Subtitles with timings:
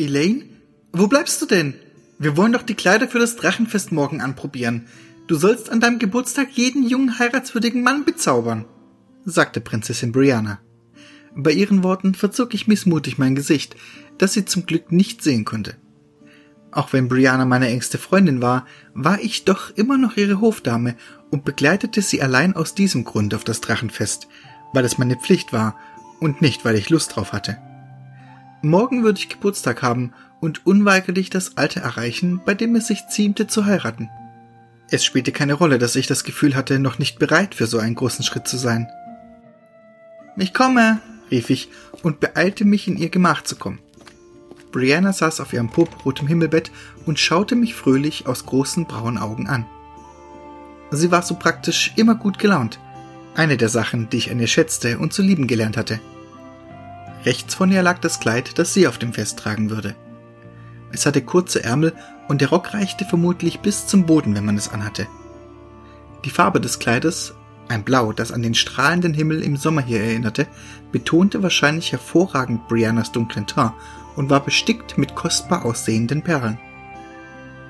[0.00, 0.44] Elaine?
[0.92, 1.74] Wo bleibst du denn?
[2.18, 4.86] Wir wollen doch die Kleider für das Drachenfest morgen anprobieren.
[5.26, 8.64] Du sollst an deinem Geburtstag jeden jungen heiratswürdigen Mann bezaubern,
[9.24, 10.58] sagte Prinzessin Brianna.
[11.36, 13.76] Bei ihren Worten verzog ich missmutig mein Gesicht,
[14.18, 15.76] das sie zum Glück nicht sehen konnte.
[16.72, 20.96] Auch wenn Brianna meine engste Freundin war, war ich doch immer noch ihre Hofdame
[21.30, 24.28] und begleitete sie allein aus diesem Grund auf das Drachenfest,
[24.72, 25.76] weil es meine Pflicht war
[26.20, 27.58] und nicht, weil ich Lust drauf hatte.
[28.62, 33.46] Morgen würde ich Geburtstag haben und unweigerlich das Alter erreichen, bei dem es sich ziemte
[33.46, 34.10] zu heiraten.
[34.90, 37.94] Es spielte keine Rolle, dass ich das Gefühl hatte, noch nicht bereit für so einen
[37.94, 38.88] großen Schritt zu sein.
[40.36, 41.00] Ich komme,
[41.30, 41.70] rief ich
[42.02, 43.78] und beeilte mich, in ihr Gemach zu kommen.
[44.72, 46.70] Brianna saß auf ihrem purpurrotem Himmelbett
[47.06, 49.64] und schaute mich fröhlich aus großen braunen Augen an.
[50.90, 52.78] Sie war so praktisch immer gut gelaunt.
[53.34, 56.00] Eine der Sachen, die ich an ihr schätzte und zu lieben gelernt hatte.
[57.24, 59.94] Rechts von ihr lag das Kleid, das sie auf dem Fest tragen würde.
[60.92, 61.92] Es hatte kurze Ärmel
[62.28, 65.06] und der Rock reichte vermutlich bis zum Boden, wenn man es anhatte.
[66.24, 67.34] Die Farbe des Kleides,
[67.68, 70.46] ein Blau, das an den strahlenden Himmel im Sommer hier erinnerte,
[70.92, 73.72] betonte wahrscheinlich hervorragend Briannas dunklen Teint
[74.16, 76.58] und war bestickt mit kostbar aussehenden Perlen.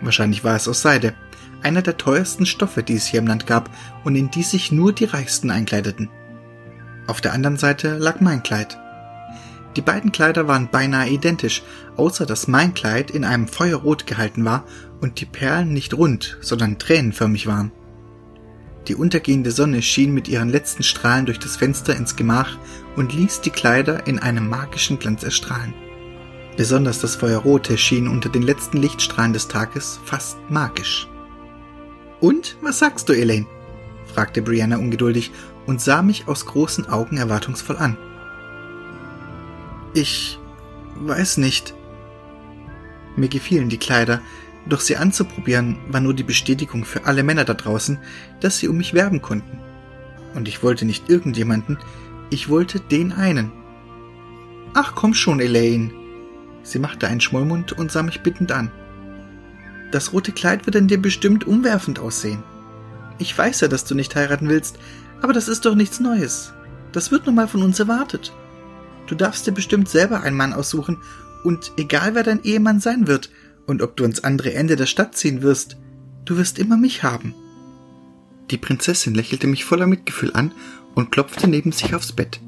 [0.00, 1.14] Wahrscheinlich war es aus Seide,
[1.62, 3.70] einer der teuersten Stoffe, die es hier im Land gab
[4.04, 6.08] und in die sich nur die Reichsten einkleideten.
[7.06, 8.78] Auf der anderen Seite lag mein Kleid.
[9.76, 11.62] Die beiden Kleider waren beinahe identisch,
[11.96, 14.64] außer dass mein Kleid in einem Feuerrot gehalten war
[15.00, 17.72] und die Perlen nicht rund, sondern tränenförmig waren.
[18.88, 22.58] Die untergehende Sonne schien mit ihren letzten Strahlen durch das Fenster ins Gemach
[22.96, 25.72] und ließ die Kleider in einem magischen Glanz erstrahlen.
[26.56, 31.08] Besonders das Feuerrote schien unter den letzten Lichtstrahlen des Tages fast magisch.
[32.20, 33.46] Und was sagst du, Elaine?
[34.12, 35.30] fragte Brianna ungeduldig
[35.66, 37.96] und sah mich aus großen Augen erwartungsvoll an.
[39.94, 40.38] Ich
[40.96, 41.74] weiß nicht.
[43.16, 44.20] Mir gefielen die Kleider,
[44.66, 47.98] doch sie anzuprobieren war nur die Bestätigung für alle Männer da draußen,
[48.40, 49.58] dass sie um mich werben konnten.
[50.34, 51.78] Und ich wollte nicht irgendjemanden,
[52.30, 53.52] ich wollte den einen.
[54.72, 55.90] Ach komm schon, Elaine.
[56.62, 58.70] Sie machte einen Schmollmund und sah mich bittend an.
[59.90, 62.42] Das rote Kleid wird an dir bestimmt umwerfend aussehen.
[63.18, 64.78] Ich weiß ja, dass du nicht heiraten willst,
[65.20, 66.54] aber das ist doch nichts Neues.
[66.92, 68.32] Das wird nun mal von uns erwartet.
[69.12, 70.96] Du darfst dir bestimmt selber einen Mann aussuchen,
[71.44, 73.28] und egal wer dein Ehemann sein wird
[73.66, 75.76] und ob du ans andere Ende der Stadt ziehen wirst,
[76.24, 77.34] du wirst immer mich haben.
[78.50, 80.52] Die Prinzessin lächelte mich voller Mitgefühl an
[80.94, 82.40] und klopfte neben sich aufs Bett.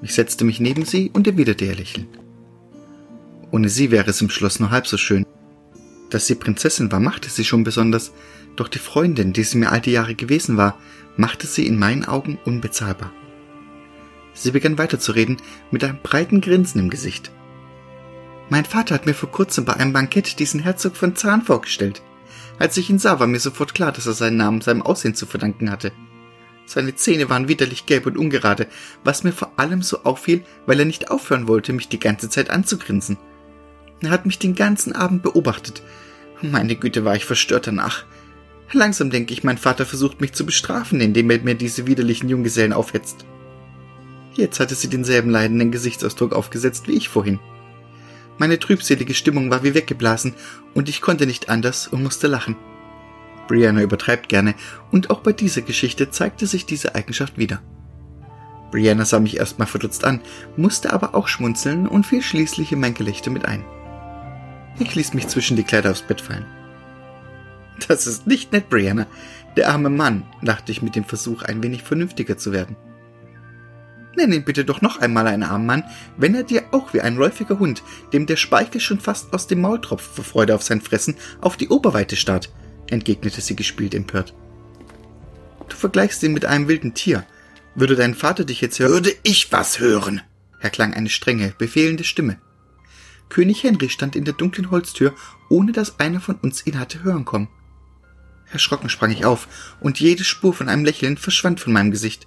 [0.00, 2.06] Ich setzte mich neben sie und erwiderte ihr Lächeln.
[3.50, 5.26] Ohne sie wäre es im Schloss nur halb so schön.
[6.08, 8.12] Dass sie Prinzessin war, machte sie schon besonders,
[8.56, 10.78] doch die Freundin, die sie mir alte Jahre gewesen war,
[11.18, 13.12] machte sie in meinen Augen unbezahlbar.
[14.38, 15.38] Sie begann weiterzureden
[15.72, 17.32] mit einem breiten Grinsen im Gesicht.
[18.50, 22.02] Mein Vater hat mir vor kurzem bei einem Bankett diesen Herzog von Zahn vorgestellt.
[22.58, 25.26] Als ich ihn sah, war mir sofort klar, dass er seinen Namen seinem Aussehen zu
[25.26, 25.90] verdanken hatte.
[26.66, 28.68] Seine Zähne waren widerlich gelb und ungerade,
[29.02, 32.50] was mir vor allem so auffiel, weil er nicht aufhören wollte, mich die ganze Zeit
[32.50, 33.18] anzugrinsen.
[34.02, 35.82] Er hat mich den ganzen Abend beobachtet.
[36.42, 38.04] Meine Güte, war ich verstört danach.
[38.72, 42.72] Langsam denke ich, mein Vater versucht mich zu bestrafen, indem er mir diese widerlichen Junggesellen
[42.72, 43.24] aufhetzt.
[44.38, 47.40] Jetzt hatte sie denselben leidenden Gesichtsausdruck aufgesetzt wie ich vorhin.
[48.38, 50.32] Meine trübselige Stimmung war wie weggeblasen
[50.74, 52.54] und ich konnte nicht anders und musste lachen.
[53.48, 54.54] Brianna übertreibt gerne
[54.92, 57.60] und auch bei dieser Geschichte zeigte sich diese Eigenschaft wieder.
[58.70, 60.20] Brianna sah mich erstmal verdutzt an,
[60.56, 63.64] musste aber auch schmunzeln und fiel schließlich in mein Gelächter mit ein.
[64.78, 66.46] Ich ließ mich zwischen die Kleider aufs Bett fallen.
[67.88, 69.08] Das ist nicht nett, Brianna.
[69.56, 72.76] Der arme Mann, dachte ich mit dem Versuch, ein wenig vernünftiger zu werden.
[74.18, 75.84] Nenn ihn bitte doch noch einmal einen armen Mann,
[76.16, 79.60] wenn er dir auch wie ein läufiger Hund, dem der Speichel schon fast aus dem
[79.60, 82.50] Maul tropft vor Freude auf sein Fressen, auf die Oberweite starrt,
[82.90, 84.34] entgegnete sie gespielt empört.
[85.68, 87.24] Du vergleichst ihn mit einem wilden Tier.
[87.76, 88.90] Würde dein Vater dich jetzt hören?
[88.90, 90.20] Würde ich was hören?
[90.58, 92.40] erklang eine strenge, befehlende Stimme.
[93.28, 95.14] König Henry stand in der dunklen Holztür,
[95.48, 97.46] ohne dass einer von uns ihn hatte hören kommen.
[98.50, 99.46] Erschrocken sprang ich auf,
[99.78, 102.26] und jede Spur von einem Lächeln verschwand von meinem Gesicht.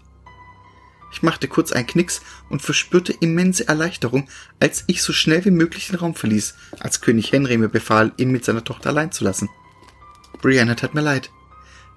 [1.12, 4.28] Ich machte kurz einen Knicks und verspürte immense Erleichterung,
[4.60, 8.32] als ich so schnell wie möglich den Raum verließ, als König Henry mir befahl, ihn
[8.32, 9.50] mit seiner Tochter allein zu lassen.
[10.42, 11.30] Brianna tat mir leid.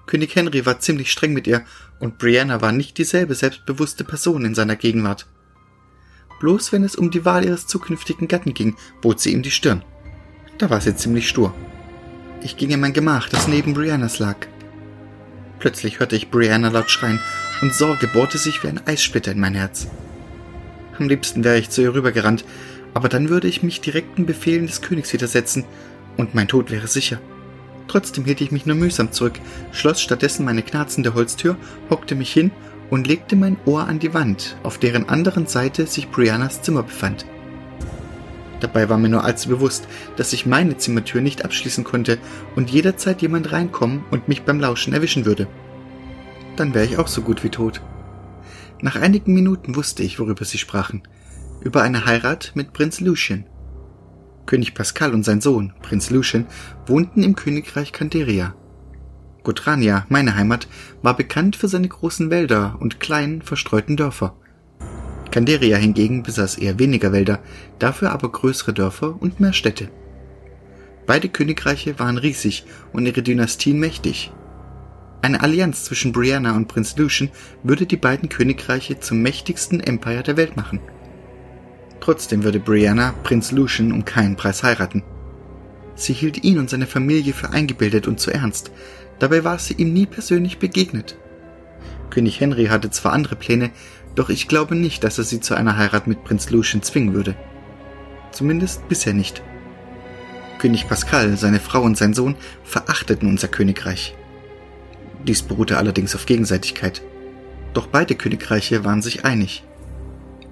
[0.05, 1.65] König Henry war ziemlich streng mit ihr,
[1.99, 5.27] und Brianna war nicht dieselbe selbstbewusste Person in seiner Gegenwart.
[6.41, 9.83] Bloß wenn es um die Wahl ihres zukünftigen Gatten ging, bot sie ihm die Stirn.
[10.57, 11.53] Da war sie ziemlich stur.
[12.41, 14.35] Ich ging in mein Gemach, das neben Briannas lag.
[15.59, 17.19] Plötzlich hörte ich Brianna laut schreien
[17.61, 19.87] und Sorge bohrte sich wie ein Eissplitter in mein Herz.
[20.97, 22.45] Am liebsten wäre ich zu ihr rübergerannt,
[22.95, 25.65] Aber dann würde ich mich direkten Befehlen des Königs widersetzen
[26.15, 27.19] und mein Tod wäre sicher.
[27.89, 29.33] Trotzdem hielt ich mich nur mühsam zurück,
[29.73, 31.57] schloss stattdessen meine knarzende Holztür,
[31.89, 32.51] hockte mich hin
[32.89, 37.25] und legte mein Ohr an die Wand, auf deren anderen Seite sich Briannas Zimmer befand.
[38.61, 42.17] Dabei war mir nur allzu bewusst, dass ich meine Zimmertür nicht abschließen konnte
[42.55, 45.47] und jederzeit jemand reinkommen und mich beim Lauschen erwischen würde.
[46.55, 47.81] Dann wäre ich auch so gut wie tot.
[48.81, 51.03] Nach einigen Minuten wusste ich, worüber sie sprachen.
[51.61, 53.45] Über eine Heirat mit Prinz Lucien.
[54.45, 56.45] König Pascal und sein Sohn, Prinz Lucien,
[56.85, 58.53] wohnten im Königreich Canderia.
[59.43, 60.67] Gotrania, meine Heimat,
[61.01, 64.35] war bekannt für seine großen Wälder und kleinen, verstreuten Dörfer.
[65.31, 67.39] Canderia hingegen besaß eher weniger Wälder,
[67.79, 69.89] dafür aber größere Dörfer und mehr Städte.
[71.07, 74.31] Beide Königreiche waren riesig und ihre Dynastien mächtig.
[75.25, 77.31] Eine Allianz zwischen Brianna und Prinz Lucian
[77.63, 80.79] würde die beiden Königreiche zum mächtigsten Empire der Welt machen.
[81.99, 85.01] Trotzdem würde Brianna Prinz Lucian um keinen Preis heiraten.
[85.95, 88.69] Sie hielt ihn und seine Familie für eingebildet und zu ernst,
[89.17, 91.17] dabei war sie ihm nie persönlich begegnet.
[92.11, 93.71] König Henry hatte zwar andere Pläne,
[94.13, 97.35] doch ich glaube nicht, dass er sie zu einer Heirat mit Prinz Lucian zwingen würde.
[98.31, 99.41] Zumindest bisher nicht.
[100.59, 104.15] König Pascal, seine Frau und sein Sohn verachteten unser Königreich.
[105.27, 107.01] Dies beruhte allerdings auf Gegenseitigkeit.
[107.73, 109.63] Doch beide Königreiche waren sich einig.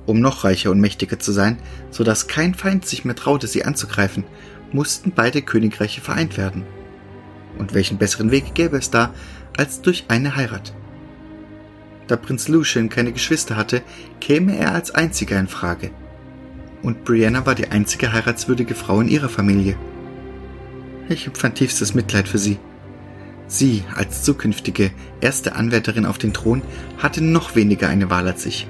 [0.05, 1.57] Um noch reicher und mächtiger zu sein,
[1.91, 4.25] so dass kein Feind sich mehr traute, sie anzugreifen,
[4.71, 6.63] mussten beide Königreiche vereint werden.
[7.57, 9.13] Und welchen besseren Weg gäbe es da,
[9.55, 10.73] als durch eine Heirat?
[12.07, 13.81] Da Prinz Lucian keine Geschwister hatte,
[14.19, 15.91] käme er als einziger in Frage.
[16.81, 19.77] Und Brianna war die einzige heiratswürdige Frau in ihrer Familie.
[21.07, 22.59] Ich empfand tiefstes Mitleid für sie.
[23.53, 24.89] Sie, als zukünftige
[25.21, 26.63] erste Anwärterin auf den Thron,
[26.97, 28.67] hatte noch weniger eine Wahl als ich.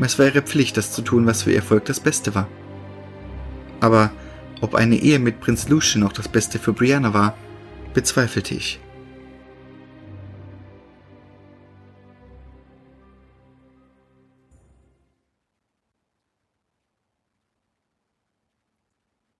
[0.00, 2.48] Es war ihre Pflicht, das zu tun, was für ihr Volk das Beste war.
[3.80, 4.12] Aber
[4.62, 7.36] ob eine Ehe mit Prinz Lucian auch das Beste für Brianna war,
[7.92, 8.80] bezweifelte ich.